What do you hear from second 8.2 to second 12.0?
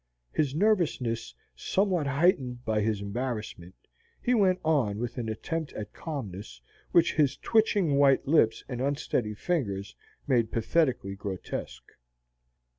lips and unsteady fingers made pathetically grotesque.